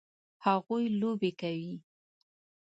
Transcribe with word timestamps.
هغوی 0.45 0.83
لوبې 0.99 1.31
کوي 1.39 1.73